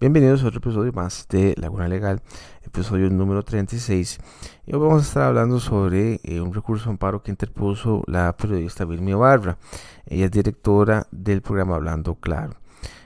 [0.00, 2.22] Bienvenidos a otro episodio más de Laguna Legal,
[2.62, 4.18] episodio número 36.
[4.64, 8.34] Y hoy vamos a estar hablando sobre eh, un recurso de amparo que interpuso la
[8.34, 9.58] periodista Vilmia Barra.
[10.06, 12.54] Ella es directora del programa Hablando Claro.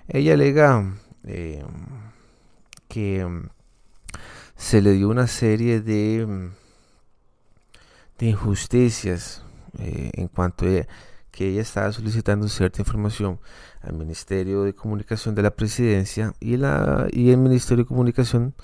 [0.06, 0.94] Ella alega
[1.24, 1.64] eh,
[2.86, 3.48] que mm,
[4.54, 6.52] se le dio una serie de,
[8.20, 9.42] de injusticias
[9.80, 10.86] eh, en cuanto a
[11.34, 13.40] que ella estaba solicitando cierta información
[13.82, 18.54] al Ministerio de Comunicación de la Presidencia y, la, y el Ministerio de Comunicación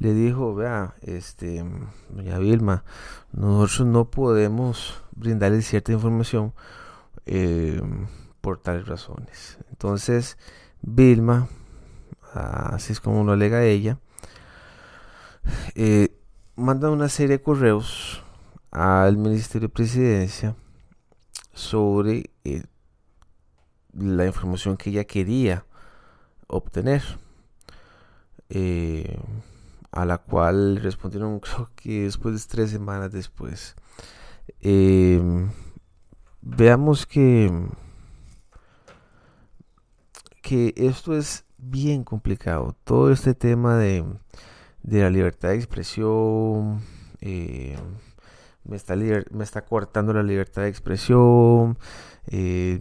[0.00, 1.64] le dijo, vea, este,
[2.10, 2.84] doña Vilma,
[3.32, 6.52] nosotros no podemos brindarle cierta información
[7.26, 7.80] eh,
[8.40, 9.58] por tales razones.
[9.70, 10.38] Entonces,
[10.82, 11.48] Vilma,
[12.34, 13.98] así es como lo alega ella,
[15.74, 16.16] eh,
[16.56, 18.22] manda una serie de correos
[18.72, 20.56] al Ministerio de Presidencia
[21.58, 22.62] sobre eh,
[23.92, 25.66] la información que ella quería
[26.46, 27.02] obtener.
[28.48, 29.18] Eh,
[29.90, 33.74] a la cual respondieron creo que después de tres semanas después.
[34.60, 35.20] Eh,
[36.40, 37.50] veamos que,
[40.42, 42.76] que esto es bien complicado.
[42.84, 44.04] Todo este tema de,
[44.82, 46.80] de la libertad de expresión,
[48.68, 51.78] me está, me está cortando la libertad de expresión,
[52.28, 52.78] eh,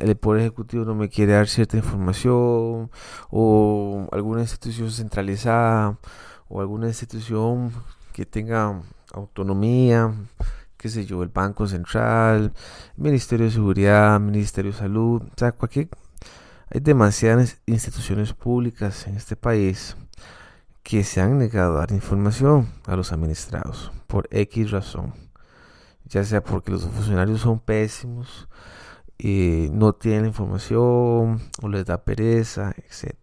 [0.00, 2.90] el Poder Ejecutivo no me quiere dar cierta información,
[3.30, 5.98] o alguna institución centralizada,
[6.48, 7.72] o alguna institución
[8.12, 10.12] que tenga autonomía,
[10.76, 12.52] qué sé yo, el Banco Central,
[12.96, 15.88] Ministerio de Seguridad, Ministerio de Salud, o sea, cualquier...
[16.70, 19.96] Hay demasiadas instituciones públicas en este país
[20.88, 25.12] que se han negado a dar información a los administrados por X razón,
[26.06, 28.48] ya sea porque los funcionarios son pésimos,
[29.18, 33.16] y no tienen información o les da pereza, etc.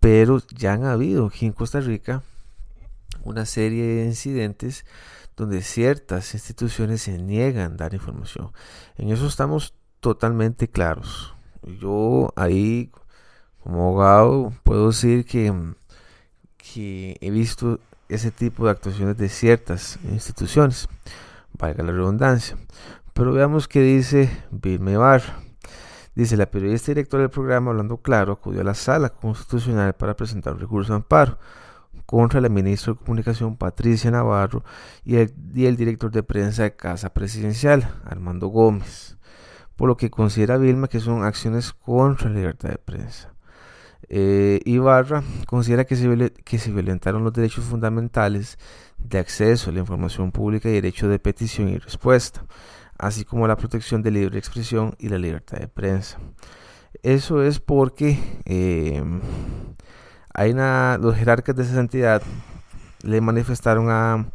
[0.00, 2.22] Pero ya han habido aquí en Costa Rica
[3.22, 4.86] una serie de incidentes
[5.36, 8.50] donde ciertas instituciones se niegan a dar información.
[8.96, 11.34] En eso estamos totalmente claros.
[11.78, 12.90] Yo ahí,
[13.62, 15.52] como abogado, puedo decir que
[16.72, 20.88] que he visto ese tipo de actuaciones de ciertas instituciones,
[21.58, 22.56] valga la redundancia.
[23.12, 25.40] Pero veamos qué dice Vilme Barra.
[26.14, 30.52] Dice, la periodista directora del programa, hablando claro, acudió a la sala constitucional para presentar
[30.52, 31.38] un recurso de amparo
[32.04, 34.62] contra la ministra de Comunicación Patricia Navarro
[35.04, 39.16] y el director de prensa de Casa Presidencial, Armando Gómez,
[39.76, 43.31] por lo que considera Vilma que son acciones contra la libertad de prensa.
[44.08, 48.58] Eh, Ibarra considera que se, violentaron los derechos fundamentales
[48.98, 52.44] de acceso a la información pública y derecho de petición y respuesta,
[52.98, 56.18] así como la protección de libre expresión y la libertad de prensa.
[57.02, 59.02] Eso es porque eh,
[60.34, 62.22] hay una, los jerarcas de esa entidad
[63.02, 64.26] le manifestaron a,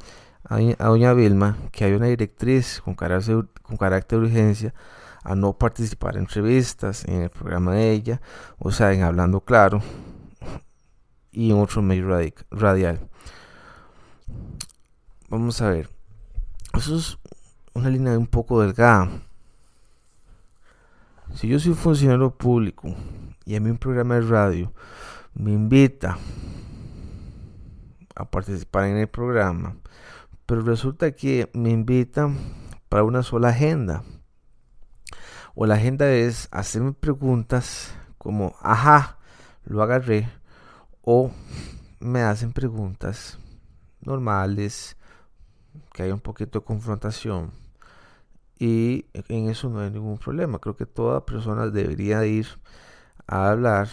[0.44, 4.74] a, doña Vilma que hay una directriz con carácter, con carácter de urgencia
[5.24, 8.22] a no participar en entrevistas en el programa de ella,
[8.58, 9.82] o sea, en Hablando Claro
[11.32, 12.08] y en otro medio
[12.52, 13.00] radial.
[15.30, 15.90] Vamos a ver,
[16.74, 17.18] eso es
[17.74, 19.10] una línea un poco delgada.
[21.36, 22.96] Si yo soy funcionario público
[23.46, 24.74] y a mí un programa de radio
[25.34, 26.18] me invita
[28.16, 29.76] a participar en el programa,
[30.46, 32.38] pero resulta que me invitan
[32.90, 34.04] para una sola agenda
[35.60, 39.18] o la agenda es hacerme preguntas como, ajá,
[39.66, 40.30] lo agarré.
[41.02, 41.32] O
[42.00, 43.40] me hacen preguntas
[44.02, 44.98] normales,
[45.94, 47.50] que hay un poquito de confrontación.
[48.60, 50.60] Y en eso no hay ningún problema.
[50.60, 52.46] Creo que toda persona debería ir
[53.26, 53.90] a hablar,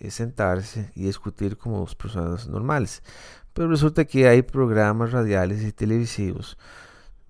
[0.00, 3.04] eh, sentarse y discutir como dos personas normales.
[3.52, 6.58] Pero resulta que hay programas radiales y televisivos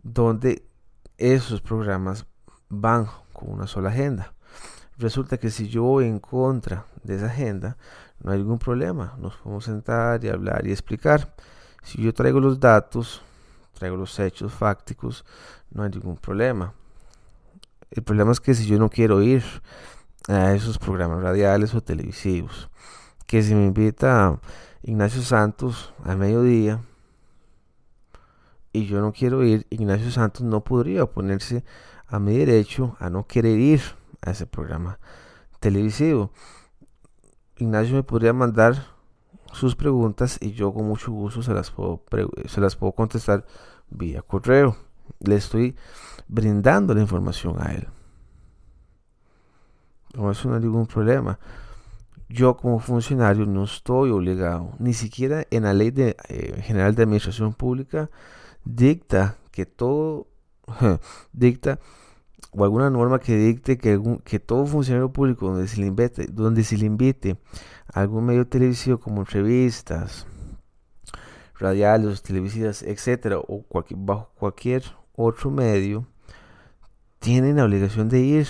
[0.02, 0.66] donde
[1.18, 2.24] esos programas
[2.70, 4.32] van con una sola agenda.
[4.96, 7.76] Resulta que si yo voy en contra de esa agenda,
[8.22, 9.14] no hay ningún problema.
[9.18, 11.34] Nos podemos sentar y hablar y explicar.
[11.82, 13.20] Si yo traigo los datos,
[13.74, 15.24] traigo los hechos fácticos,
[15.70, 16.72] no hay ningún problema.
[17.90, 19.44] El problema es que si yo no quiero ir
[20.28, 22.70] a esos programas radiales o televisivos,
[23.26, 24.40] que si me invita
[24.82, 26.80] Ignacio Santos al mediodía
[28.72, 31.64] y yo no quiero ir, Ignacio Santos no podría oponerse
[32.06, 33.80] a mi derecho a no querer ir
[34.22, 34.98] a ese programa
[35.60, 36.30] televisivo.
[37.56, 38.94] Ignacio me podría mandar
[39.52, 42.02] sus preguntas y yo con mucho gusto se las puedo,
[42.46, 43.46] se las puedo contestar
[43.90, 44.76] vía correo.
[45.20, 45.76] Le estoy
[46.28, 47.88] brindando la información a él.
[50.14, 51.38] No, hay ningún problema.
[52.28, 57.02] yo como funcionario no estoy obligado, ni siquiera en la ley de, eh, general de
[57.02, 58.10] administración pública
[58.64, 60.26] dicta que todo,
[61.32, 61.78] dicta
[62.56, 66.62] o alguna norma que dicte que, que todo funcionario público donde se le invite, donde
[66.62, 67.36] se le invite
[67.92, 70.26] algún medio televisivo como revistas,
[71.58, 73.64] radiales, televisivas, etcétera, o
[73.96, 74.84] bajo cualquier
[75.16, 76.06] otro medio,
[77.18, 78.48] tienen la obligación de ir.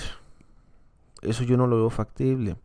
[1.22, 2.56] Eso yo no lo veo factible,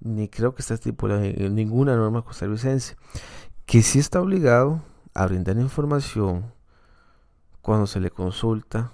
[0.00, 2.96] ni creo que está estipulado en ninguna norma costarricense.
[3.66, 4.82] Que sí está obligado
[5.14, 6.50] a brindar información
[7.62, 8.92] cuando se le consulta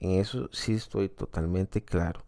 [0.00, 2.24] en eso sí estoy totalmente claro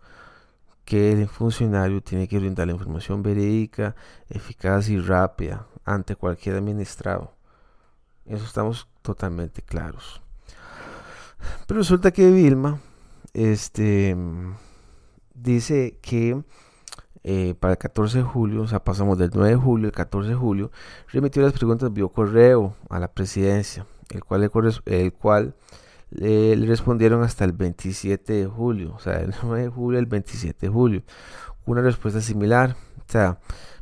[0.84, 3.94] que el funcionario tiene que brindar la información verídica,
[4.28, 7.32] eficaz y rápida ante cualquier administrado.
[8.26, 10.20] Eso estamos totalmente claros.
[11.66, 12.80] Pero resulta que Vilma
[13.34, 14.16] este,
[15.34, 16.42] dice que
[17.22, 20.30] eh, para el 14 de julio, o sea, pasamos del 9 de julio al 14
[20.30, 20.72] de julio,
[21.08, 25.54] remitió las preguntas vía correo a la presidencia, el cual,
[26.10, 30.66] le, respondieron hasta el 27 de julio, o sea, el 9 de julio el 27
[30.66, 31.02] de julio.
[31.66, 33.38] Una respuesta similar, o sea,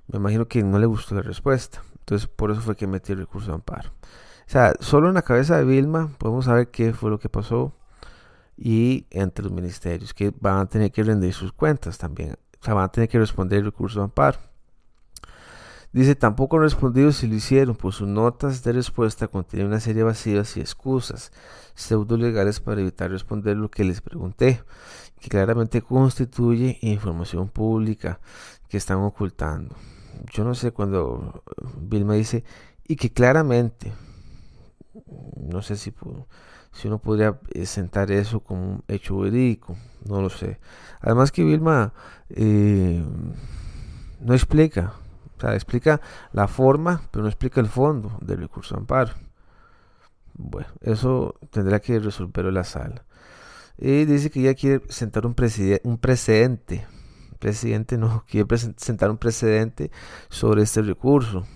[0.09, 3.21] me imagino que no le gustó la respuesta, entonces por eso fue que metió el
[3.21, 3.91] recurso de amparo.
[3.91, 7.75] O sea, solo en la cabeza de Vilma podemos saber qué fue lo que pasó
[8.57, 12.75] y entre los ministerios que van a tener que rendir sus cuentas también, o sea,
[12.75, 14.48] van a tener que responder el recurso de amparo.
[15.99, 20.05] Dice, tampoco han respondido si lo hicieron, pues sus notas de respuesta contienen una serie
[20.05, 20.15] de
[20.55, 21.33] y excusas
[21.75, 24.63] pseudo legales para evitar responder lo que les pregunté,
[25.19, 28.21] que claramente constituye información pública
[28.69, 29.75] que están ocultando.
[30.33, 31.43] Yo no sé cuando
[31.81, 32.45] Vilma dice,
[32.87, 33.93] y que claramente,
[35.35, 35.93] no sé si,
[36.71, 40.61] si uno podría eh, sentar eso como un hecho verídico, no lo sé.
[41.01, 41.93] Además que Vilma
[42.31, 43.05] eh,
[44.21, 44.95] no explica
[45.39, 46.01] o sea, explica
[46.33, 49.13] la forma, pero no explica el fondo del recurso de amparo.
[50.35, 53.05] Bueno, eso tendrá que resolverlo la sala.
[53.77, 55.37] Y dice que ella quiere sentar un,
[55.85, 56.87] un precedente.
[57.39, 59.93] Presidente no, quiere sentar un precedente
[60.29, 61.47] sobre este recurso.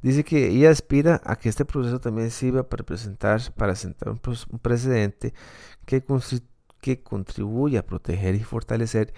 [0.00, 4.20] Dice que ella aspira a que este proceso también sirva para presentar, para sentar un,
[4.60, 5.34] precedente
[5.84, 6.04] que,
[6.80, 9.12] que contribuya a proteger y fortalecer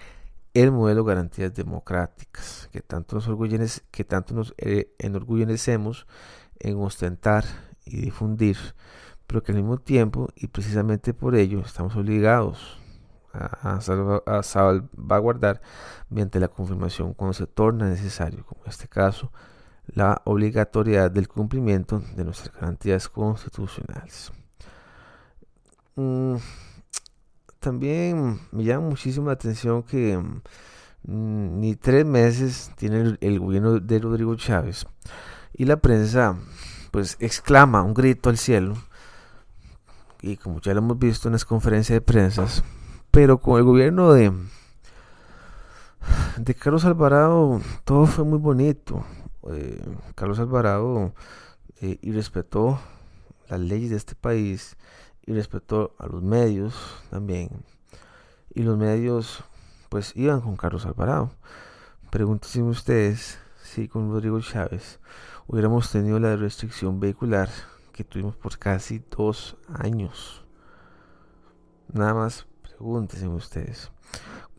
[0.53, 6.07] el modelo de garantías democráticas que tanto nos, que tanto nos eh, enorgullecemos
[6.59, 7.45] en ostentar
[7.85, 8.57] y difundir,
[9.27, 12.79] pero que al mismo tiempo y precisamente por ello estamos obligados
[13.33, 13.79] a,
[14.43, 15.61] salvaguardar
[16.09, 19.31] mediante la confirmación cuando se torna necesario, como en este caso,
[19.87, 24.31] la obligatoriedad del cumplimiento de nuestras garantías constitucionales.
[25.95, 26.35] Mm,
[27.59, 33.99] también me llama muchísimo la atención que mm, ni tres meses tiene el, gobierno de
[33.99, 34.85] Rodrigo Chávez
[35.53, 36.37] y la prensa
[36.91, 38.75] pues exclama un grito al cielo
[40.21, 42.45] y como ya lo hemos visto en las conferencias de prensa
[43.11, 44.31] pero con el gobierno de
[46.37, 49.03] de Carlos Alvarado todo fue muy bonito.
[49.51, 49.81] Eh,
[50.15, 51.13] Carlos Alvarado
[51.81, 52.79] eh, respetó
[53.49, 54.77] las leyes de este país
[55.29, 56.73] y respetó a los medios
[57.11, 57.49] también.
[58.51, 59.43] Y los medios
[59.89, 61.29] pues iban con Carlos Alvarado.
[62.09, 64.99] Pregúntense ustedes si con Rodrigo Chávez
[65.45, 67.47] hubiéramos tenido la restricción vehicular
[67.93, 70.43] que tuvimos por casi dos años.
[71.93, 73.91] Nada más pregúntense ustedes.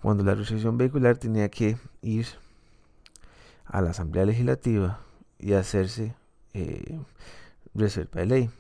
[0.01, 2.29] Cuando la restricción vehicular tenía que ir
[3.65, 5.01] a la Asamblea Legislativa
[5.37, 6.15] y hacerse
[6.55, 7.01] eh,
[7.75, 8.51] reserva de ley.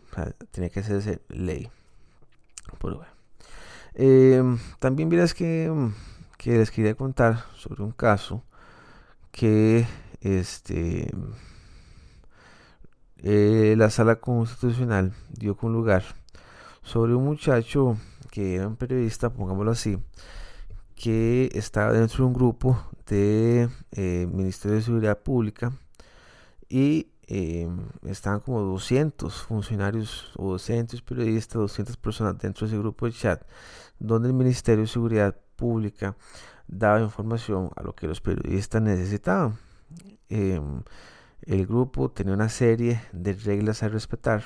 [0.50, 1.70] tenía que hacerse ley.
[3.94, 5.70] Em, también verás que,
[6.38, 8.44] que, les quería contar sobre un caso
[9.32, 9.86] que
[10.20, 11.10] este
[13.18, 16.02] eh, la sala constitucional dio con lugar
[16.82, 17.96] sobre un muchacho
[18.30, 19.98] que era un periodista, pongámoslo así,
[20.94, 25.72] que estaba dentro de un grupo de eh, Ministerio de Seguridad Pública
[26.68, 27.68] y eh,
[28.06, 33.42] estaban como 200 funcionarios o docentes, periodistas, 200 personas dentro de ese grupo de chat,
[34.00, 36.16] donde el Ministerio de Seguridad Pública
[36.66, 39.56] daba información a lo que los periodistas necesitaban.
[40.28, 40.82] Em,
[41.42, 44.42] el grupo tenía una serie de reglas a respetar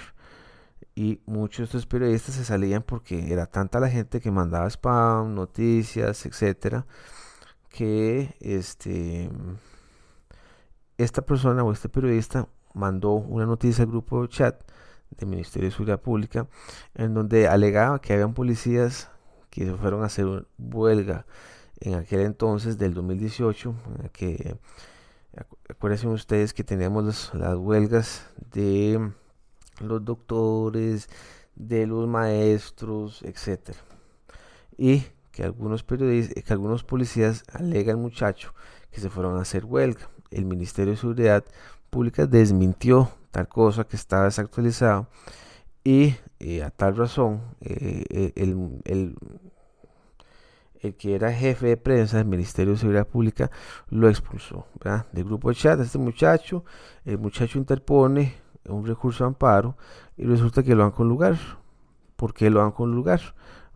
[0.95, 5.35] y muchos de estos periodistas se salían porque era tanta la gente que mandaba spam,
[5.35, 6.87] noticias, etcétera,
[7.71, 9.31] que este
[10.99, 14.63] esta persona o este periodista mandó una noticia al grupo de chat
[15.17, 16.49] del Ministerio de Seguridad Pública
[16.95, 19.11] en donde alegaba que habían policías
[19.51, 21.27] que se fueron a hacer huelga
[21.81, 24.57] en aquel entonces del 2018 en que
[25.65, 29.13] recuerden ustedes que teníamos las huelgas de
[29.81, 31.09] los doctores,
[31.57, 33.79] de los maestros, etcétera.
[34.77, 38.55] Y que algunos periodistas, que algunos policías alegan muchacho
[38.91, 40.09] que se fueron a hacer huelga.
[40.31, 41.45] El Ministerio de Seguridad
[41.95, 45.07] Pública desmintió tal cosa que estaba desactualizado
[45.85, 49.17] y eh, a tal razón eh, eh, el, el,
[50.81, 53.49] el, que era jefe de prensa del Ministerio de Seguridad Pública
[53.91, 54.67] lo expulsó
[55.13, 55.79] del grupo de chat.
[55.79, 56.65] Este muchacho,
[57.05, 58.35] el muchacho interpone
[58.69, 59.77] un recurso de amparo
[60.17, 61.39] y resulta que lo van con lugar.
[62.17, 63.21] ¿Por qué lo van con lugar?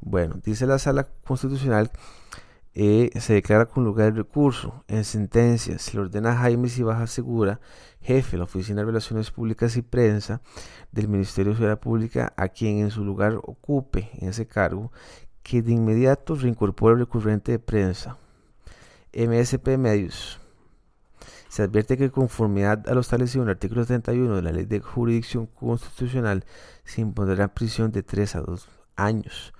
[0.00, 1.92] Bueno, dice la sala constitucional,
[2.74, 4.84] eh, se declara con lugar el recurso.
[4.88, 7.60] En sentencia, se le ordena a Jaime Cibaja Segura,
[8.00, 10.40] jefe de la Oficina de Relaciones Públicas y Prensa
[10.92, 14.92] del Ministerio de Seguridad Pública, a quien en su lugar ocupe en ese cargo,
[15.42, 18.18] que de inmediato reincorpore el recurrente de prensa.
[19.14, 20.38] MSP Medios.
[21.48, 24.80] Se advierte que conformidad a lo establecido en el artículo 31 de la Ley de
[24.80, 26.44] Jurisdicción Constitucional
[26.84, 29.54] se impondrá prisión de 3 a 2 años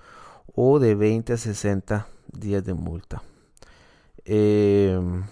[0.53, 3.21] o de 20 a 60 días de multa.
[4.25, 5.23] Em,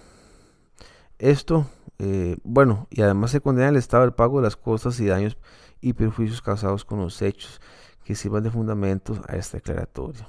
[1.19, 1.67] esto,
[1.99, 5.37] eh, bueno, y además se condena al Estado el pago de las costas y daños
[5.81, 7.61] y perjuicios causados con los hechos
[8.03, 10.27] que sirvan de fundamento a esta declaratoria.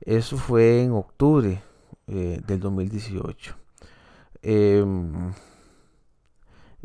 [0.00, 1.62] Eso fue en octubre
[2.06, 3.56] eh, del 2018.
[4.42, 5.32] Em,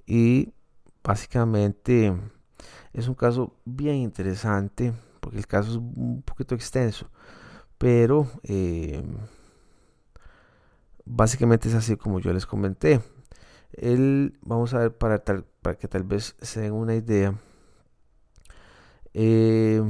[0.06, 0.54] y
[1.04, 2.14] básicamente
[2.94, 7.10] es un caso bien interesante porque el caso es un poquito extenso,
[7.78, 9.04] pero eh,
[11.06, 13.02] básicamente es así como yo les comenté.
[13.74, 15.24] El, vamos a ver para,
[15.62, 17.36] para que tal vez se den una idea.
[19.14, 19.84] Eh,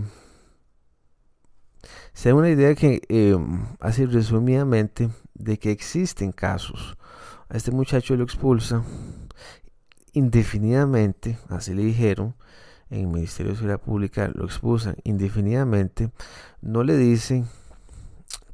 [2.14, 3.38] se den una idea que eh,
[3.80, 6.98] así resumidamente de que existen casos.
[7.50, 8.84] A este muchacho lo expulsa
[10.14, 12.36] indefinidamente, así le dijeron,
[12.90, 16.12] en el Ministerio de Seguridad Pública lo expulsan indefinidamente,
[16.62, 17.48] no le dicen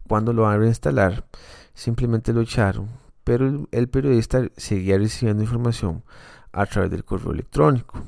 [0.08, 1.26] cuándo lo van a reinstalar,
[1.74, 2.90] simplemente lo echaron,
[3.24, 6.04] pero el, periodista seguía recibiendo información
[6.52, 8.02] a través del correo electrónico.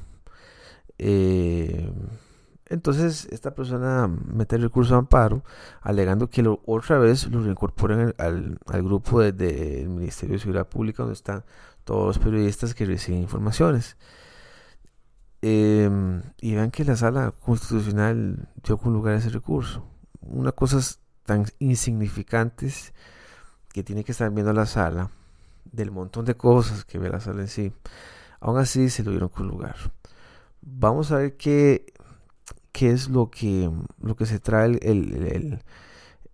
[0.98, 1.92] Eh,
[2.68, 5.44] entonces esta persona mete el recurso de amparo
[5.82, 11.14] alegando que otra vez lo reincorporen al, al grupo del Ministerio de Seguridad Pública donde
[11.14, 11.44] están
[11.84, 13.98] todos los periodistas que reciben informaciones.
[15.46, 19.86] Em, y vean que la sala constitucional dio con lugar a ese recurso.
[20.22, 22.94] Una cosas tan insignificantes
[23.74, 25.10] que tiene que estar viendo la sala,
[25.72, 27.74] del montón de cosas que ve la sala en sí,
[28.40, 29.76] aún así se lo dieron con lugar.
[30.62, 31.94] Vamos a ver qué,
[32.72, 33.70] qué es lo que,
[34.02, 35.60] lo que se trae el,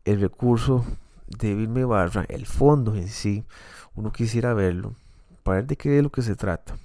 [0.06, 0.86] el, recurso
[1.28, 3.46] de Vilme Barra, el fondo en sí.
[3.96, 4.96] Uno quisiera verlo
[5.44, 6.78] para ver de qué es lo que se trata.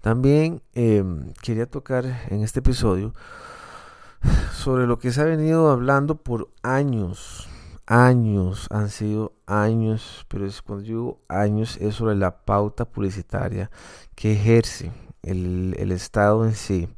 [0.00, 3.14] También em, quería tocar en este episodio
[4.52, 7.48] sobre lo que se ha venido hablando por años,
[7.86, 13.70] años, han sido años, pero es cuando digo años es sobre la pauta publicitaria
[14.14, 16.88] que ejerce el, Estado en sí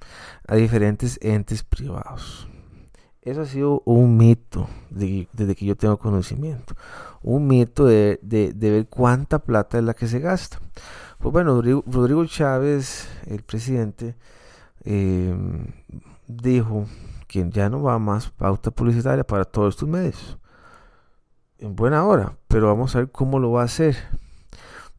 [0.46, 2.48] a diferentes entes privados.
[3.22, 6.74] Eso ha sido un mito desde que yo tengo conocimiento.
[7.22, 10.58] Un mito de, de, ver cuánta plata es la que se gasta.
[11.18, 14.16] Pues bueno, Rodrigo, Chávez, el presidente,
[14.84, 15.34] eh,
[16.36, 16.86] dijo
[17.26, 20.38] que ya no va más pauta publicitaria para todos estos medios.
[21.58, 23.96] En buena hora, pero vamos a ver cómo lo va a hacer.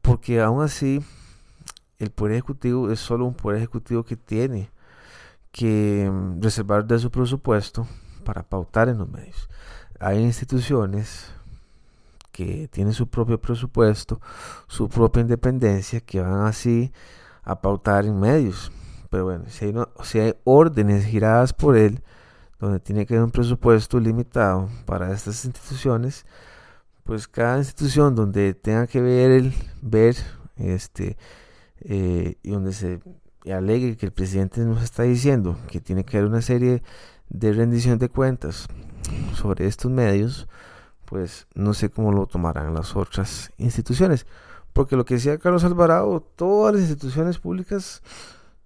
[0.02, 1.04] Porque aún así,
[2.00, 4.72] el Poder Ejecutivo es solo un Poder Ejecutivo que tiene
[5.52, 7.88] que mm, reservar de su presupuesto
[8.24, 9.50] para pautar en los medios.
[10.00, 11.32] Hay instituciones
[12.32, 14.22] que tienen su propio presupuesto,
[14.68, 16.92] su propia independencia, que van así
[17.44, 18.72] a pautar en medios.
[19.12, 22.02] Pero bueno, si hay, si hay órdenes giradas por él,
[22.60, 26.26] donde tiene que haber un presupuesto limitado para estas instituciones,
[27.04, 30.16] pues cada institución donde tenga que ver el ver
[30.56, 31.18] este
[31.82, 33.02] eh, y donde se
[33.52, 36.82] alegue que el presidente nos está diciendo que tiene que haber una serie
[37.28, 38.68] de rendición de cuentas
[39.36, 40.48] sobre estos medios,
[41.04, 44.26] pues no sé cómo lo tomarán las otras instituciones.
[44.72, 48.02] Porque lo que decía Carlos Alvarado, todas las instituciones públicas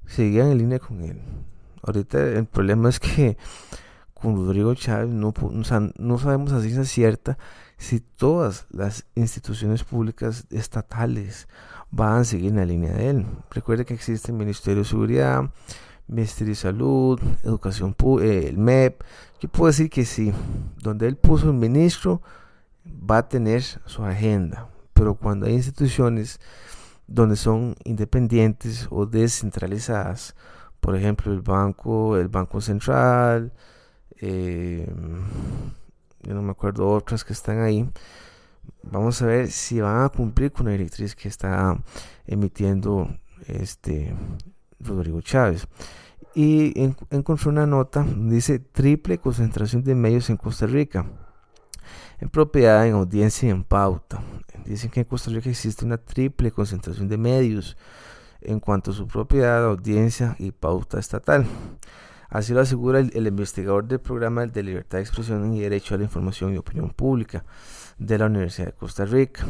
[0.07, 1.21] seguían en línea con él.
[1.83, 3.37] Ahorita el problema es que
[4.13, 5.33] con Rodrigo Chávez no,
[5.97, 7.37] no sabemos a ciencia cierta
[7.77, 11.47] si todas las instituciones públicas estatales
[11.91, 13.25] van a seguir en la línea de él.
[13.51, 15.51] Recuerde que existe el Ministerio de Seguridad,
[16.07, 19.03] Ministerio de Salud, Educación, eh, el MEP.
[19.39, 20.31] Yo puedo decir que sí,
[20.81, 22.21] donde él puso el ministro
[22.85, 26.39] va a tener su agenda, pero cuando hay instituciones
[27.07, 30.35] donde son independientes o descentralizadas.
[30.79, 33.53] Por ejemplo, el banco, el Banco Central,
[34.17, 34.87] eh,
[36.21, 37.89] yo no me acuerdo otras que están ahí.
[38.83, 41.77] Vamos a ver si van a cumplir con la directriz que está
[42.25, 43.09] emitiendo
[43.47, 44.15] este
[44.79, 45.67] Rodrigo Chávez.
[46.33, 46.73] Y
[47.11, 51.05] encontré una nota, dice triple concentración de medios en Costa Rica,
[52.19, 54.21] en propiedad, en audiencia y en pauta.
[54.65, 57.77] Dicen que en Costa Rica existe una triple concentración de medios
[58.41, 61.45] en cuanto a su propiedad, audiencia y pauta estatal.
[62.29, 66.03] Así lo asegura el, investigador del programa de libertad de expresión y derecho a la
[66.03, 67.45] información y opinión pública
[67.97, 69.45] de la Universidad de Costa Rica.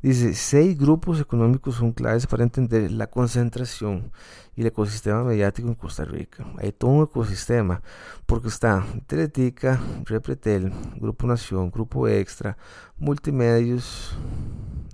[0.00, 4.12] Dice, seis grupos económicos son claves para entender la concentración
[4.54, 6.46] y el ecosistema mediático en Costa Rica.
[6.58, 7.82] Hay todo un ecosistema,
[8.24, 12.56] porque está Teletica, Repretel, Grupo Nación, Grupo Extra,
[12.96, 14.16] Multimedios,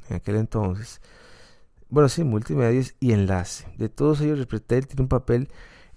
[0.09, 1.03] en aquel entonces,
[1.91, 3.67] bueno, sí, Multimedios y Enlace.
[3.77, 5.51] De todos ellos, Repretel tiene un papel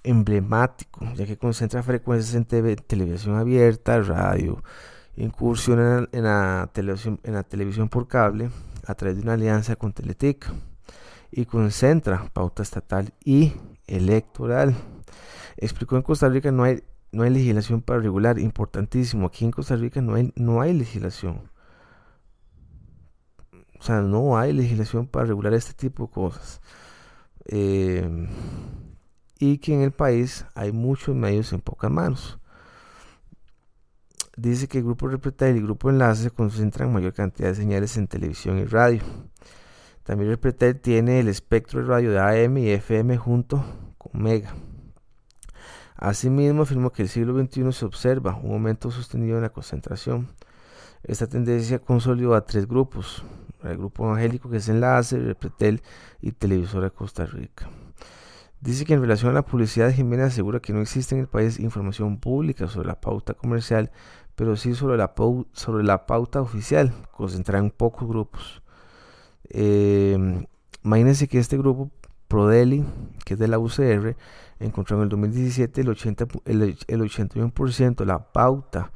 [0.04, 4.62] emblemático, ya que concentra frecuencias en televisión abierta, radio,
[5.16, 8.50] incursión en en la televisión por cable
[8.88, 10.54] a través de una alianza con Teletica
[11.30, 13.54] y concentra pauta estatal y
[13.86, 14.76] electoral.
[15.58, 19.76] Explicó en Costa Rica no hay, no hay legislación para regular, importantísimo, aquí en Costa
[19.76, 21.52] Rica no hay, no hay legislación.
[23.80, 26.62] O sea, no hay legislación para regular este tipo de cosas.
[27.46, 28.28] Eh,
[29.40, 32.40] y que en el país hay muchos medios en pocas manos.
[34.38, 38.06] Dice que el grupo Repretel y el grupo Enlace concentran mayor cantidad de señales en
[38.08, 39.02] televisión y radio.
[40.04, 43.66] También Repretel tiene el espectro de radio de AM y FM junto
[43.98, 44.54] con Mega.
[45.96, 50.28] Asimismo, afirmó que el siglo XXI se observa un aumento sostenido en la concentración.
[51.04, 53.24] Esta tendencia consolidó a tres grupos:
[53.64, 55.82] el grupo evangélico que es Enlace, Repretel
[56.22, 57.72] y Televisora Costa Rica.
[58.60, 61.60] Dice que en relación a la publicidad, Jiménez asegura que no existe en el país
[61.60, 63.92] información pública sobre la pauta comercial,
[64.38, 65.14] pero sí sobre la,
[65.54, 68.62] sobre la pauta oficial, concentrada en pocos grupos.
[69.50, 70.46] Eh,
[70.84, 71.90] imagínense que este grupo,
[72.28, 72.86] Prodeli,
[73.26, 74.16] que es de la UCR,
[74.60, 78.92] encontró en el 2017 el, 80, el, el 81% de la pauta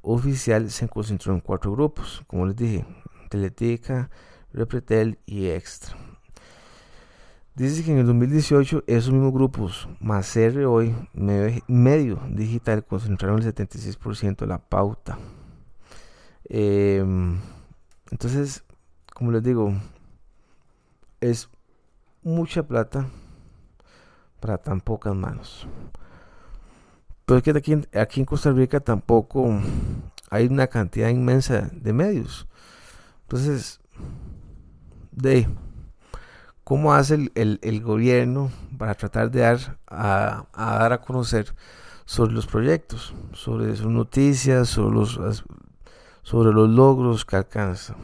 [0.00, 2.86] oficial se concentró en cuatro grupos, como les dije,
[3.28, 4.08] Teletica,
[4.54, 5.94] Repretel y Extra.
[7.56, 13.54] Dice que en el 2018 esos mismos grupos, más R hoy, medio, digital, concentraron el
[13.54, 15.18] 76% de la pauta.
[16.44, 17.40] Em,
[18.10, 18.62] entonces,
[19.14, 19.72] como les digo,
[21.22, 21.48] es
[22.22, 23.08] mucha plata
[24.38, 25.66] para tan pocas manos.
[27.24, 29.48] Pero es que aquí, aquí en Costa Rica tampoco
[30.28, 32.46] hay una cantidad inmensa de medios.
[33.22, 33.80] Entonces,
[35.10, 35.48] de
[36.66, 41.54] cómo hace el, gobierno para tratar de dar a, dar a conocer
[42.06, 47.94] sobre los proyectos, sobre sus noticias, sobre los, logros que alcanza.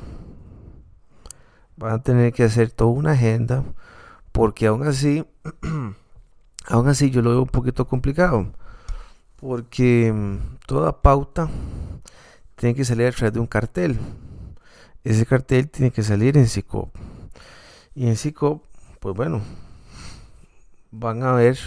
[1.77, 3.65] Van a tener que hacer toda una agenda
[4.31, 5.27] porque aún así,
[6.69, 8.47] aún así yo lo veo un poquito complicado
[9.41, 11.51] porque mm, toda pauta
[12.55, 13.99] tiene que salir a través de un cartel.
[15.03, 16.97] Ese cartel tiene que salir en SICOP.
[17.95, 18.65] Y en SICOP,
[19.01, 19.43] pues bueno,
[20.91, 21.59] van a haber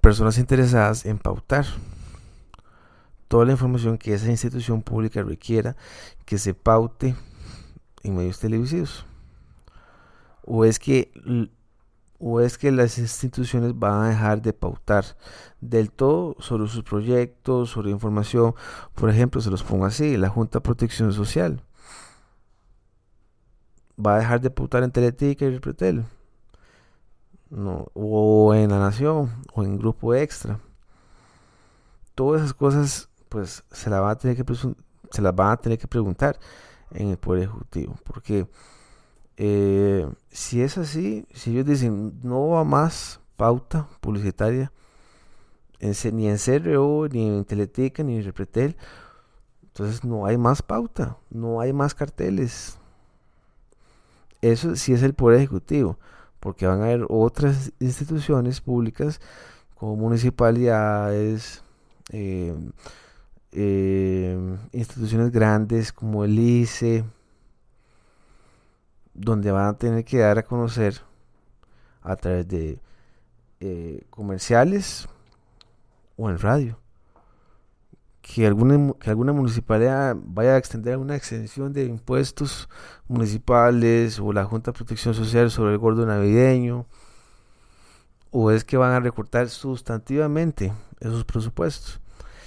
[0.00, 1.66] personas interesadas en pautar
[3.28, 5.76] toda la información que esa institución pública requiera
[6.24, 7.14] que se paute
[8.02, 9.06] en medios televisivos.
[10.42, 11.10] O es que
[12.18, 15.04] o es que las instituciones van a dejar de pautar
[15.60, 18.54] del todo sobre sus proyectos, sobre información.
[18.94, 21.62] Por ejemplo, se los pongo así, la Junta de Protección Social
[23.98, 26.04] va a dejar de putar en Teletica y Repretel.
[27.50, 30.58] No, o en La Nación, o en Grupo Extra.
[32.14, 34.54] Todas esas cosas, pues, se las van a tener que,
[35.10, 36.38] se las van a tener que preguntar
[36.90, 37.96] en el Poder Ejecutivo.
[38.04, 38.48] Porque
[39.36, 44.72] eh, si es así, si ellos dicen no va más pauta publicitaria,
[45.80, 48.76] ni en CRO, ni en Teletica, ni en Repretel,
[49.62, 52.78] entonces no hay más pauta, no hay más carteles,
[54.52, 55.98] eso sí es el Poder Ejecutivo,
[56.40, 59.20] porque van a haber otras instituciones públicas
[59.74, 61.62] como municipalidades,
[62.10, 62.54] eh,
[63.52, 67.04] eh, instituciones grandes como el ICE,
[69.14, 71.00] donde van a tener que dar a conocer
[72.02, 72.78] a través de
[73.60, 75.08] eh, comerciales
[76.16, 76.83] o en radio
[78.24, 82.70] que alguna, que alguna municipalidad vaya a extender una extensión de impuestos
[83.06, 86.86] municipales o la Junta de Protección Social sobre el gordo navideño,
[88.30, 92.00] o es que van a recortar sustantivamente esos presupuestos.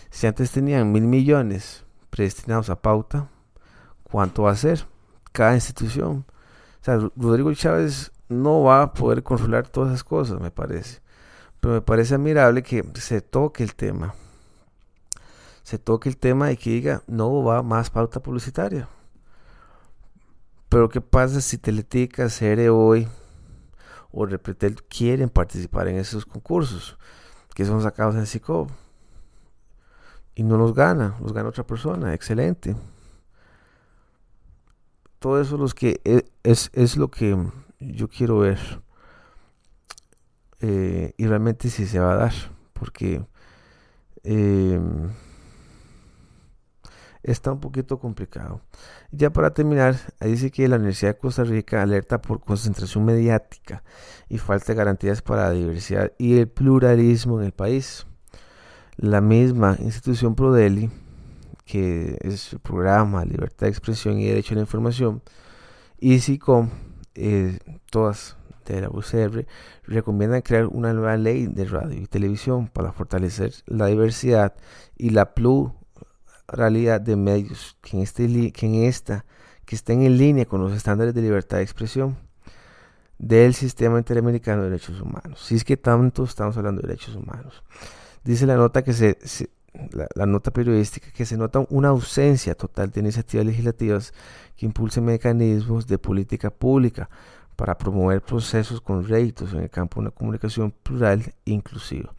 [0.09, 3.29] Si antes tenían mil millones predestinados a pauta,
[4.01, 4.87] ¿cuánto va a ser
[5.31, 6.25] cada institución?
[6.81, 11.01] O sea, Rodrigo Chávez no va a poder controlar todas esas cosas, me parece.
[11.59, 14.15] Pero me parece admirable que se toque el tema
[15.67, 18.87] se toque el tema y que diga, no va más pauta publicitaria.
[20.69, 23.05] Pero ¿qué pasa si Teletica, CR Hoy
[24.09, 26.97] o Repretel quieren participar en esos concursos
[27.53, 28.69] que son sacados en SICOB?
[30.35, 32.73] Y no los gana, los gana otra persona, excelente.
[35.19, 37.37] Todo eso los que e, es, es, lo que
[37.81, 38.81] yo quiero ver.
[40.61, 42.33] Eh, y realmente si se va a dar.
[42.71, 43.27] Porque
[44.23, 44.79] eh,
[47.31, 48.61] está un poquito complicado.
[49.11, 53.83] Ya para terminar, dice que la Universidad de Costa Rica alerta por concentración mediática
[54.29, 58.07] y falta de garantías para la diversidad y el pluralismo en el país.
[58.95, 60.89] La misma institución Prodeli,
[61.65, 65.21] que es el programa Libertad de Expresión y Derecho a la Información,
[65.99, 66.69] y SICOM,
[67.15, 67.59] eh,
[67.91, 69.45] todas de la UCR,
[69.83, 74.55] recomiendan crear una nueva ley de radio y televisión para fortalecer la diversidad
[74.95, 75.86] y la pluralidad
[76.47, 79.25] realidad de medios que en, este, que en esta
[79.65, 82.17] que estén en línea con los estándares de libertad de expresión
[83.17, 85.41] del sistema interamericano de derechos humanos.
[85.41, 87.63] Si es que tanto estamos hablando de derechos humanos.
[88.23, 89.17] Dice la nota que se,
[90.15, 94.13] la, nota periodística que se nota una ausencia total de iniciativas legislativas
[94.55, 97.09] que impulsen mecanismos de política pública
[97.55, 102.13] para promover procesos con réditos en el campo de una comunicación plural e inclusiva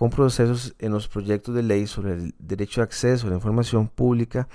[0.00, 3.86] con procesos en los proyectos de ley sobre el derecho de acceso a la información
[3.86, 4.48] pública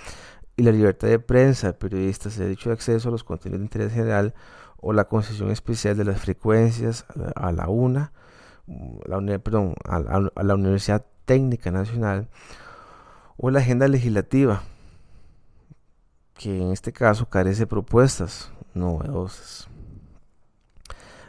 [0.55, 3.93] y la libertad de prensa periodistas, el derecho de acceso a los contenidos de interés
[3.93, 4.34] general
[4.77, 7.05] o la concesión especial de las frecuencias
[7.36, 8.12] a la, UNA,
[9.05, 9.97] la, perdón, a,
[10.34, 12.27] a la Universidad Técnica Nacional
[13.38, 14.63] o la agenda legislativa,
[16.34, 19.67] que en este caso carece de propuestas novedosas.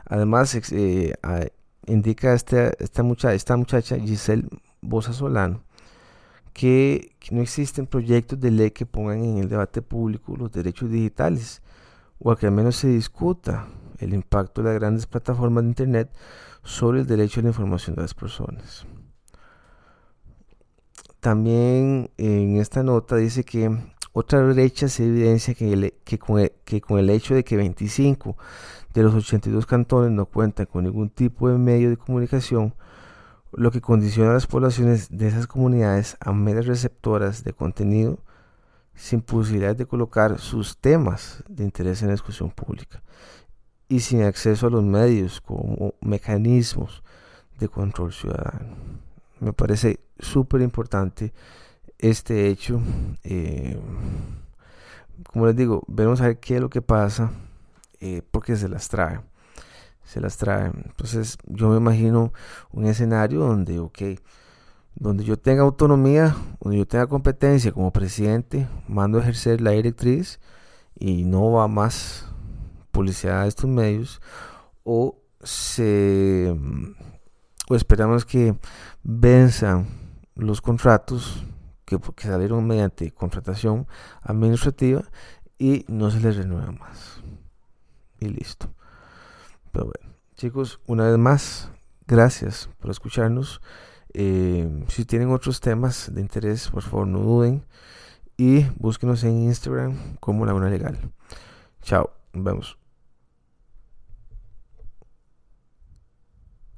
[0.07, 1.14] Además, eh,
[1.87, 4.49] indica esta, esta, muchacha, esta muchacha Giselle
[4.81, 5.62] Bosa Solano
[6.57, 11.61] que, no existen proyectos de ley que pongan en el debate público los derechos digitales
[12.18, 13.66] o que al menos se discuta
[13.99, 16.11] el impacto de las grandes plataformas de Internet
[16.62, 18.87] sobre el derecho a la información de las personas.
[21.20, 23.77] También en esta nota dice que
[24.18, 28.35] otra brecha se evidencia que, que, con el, que con el hecho de que 25
[28.94, 32.74] de los 82 cantones no cuentan con ningún tipo de medio de comunicación,
[33.52, 38.18] lo que condiciona a las poblaciones de esas comunidades a meras receptoras de contenido
[38.94, 43.02] sin posibilidad de colocar sus temas de interés en la discusión pública
[43.87, 47.02] y sin acceso a los medios como mecanismos
[47.59, 48.76] de control ciudadano.
[49.40, 51.35] Me parece súper importante
[51.98, 52.80] este hecho.
[53.24, 53.78] Eh,
[55.32, 57.30] como les digo, vamos a ver qué es lo que pasa
[58.00, 59.20] eh, porque se las trae.
[60.04, 60.66] Se las trae.
[60.66, 62.32] Entonces yo me imagino
[62.72, 63.98] un escenario donde, ok,
[64.94, 70.40] donde yo tenga autonomía, donde yo tenga competencia como presidente, mando a ejercer la directriz
[70.98, 72.26] y no va más
[72.92, 74.22] publicidad a estos medios
[74.85, 76.56] o se
[77.68, 78.56] o esperamos que
[79.02, 79.87] venzan
[80.35, 81.44] los contratos
[81.87, 83.87] que, que salieron mediante contratación
[84.22, 85.03] administrativa
[85.59, 87.22] y no se les renueva más
[88.20, 88.68] y listo.
[89.72, 91.70] Pero bueno, chicos, una vez más,
[92.07, 93.61] gracias por escucharnos.
[94.12, 97.64] Eh, si tienen otros temas de interés, por favor no duden.
[98.38, 100.99] Y búsquenos en Instagram como Laguna Legal.
[101.83, 102.86] Chao, nos vemos.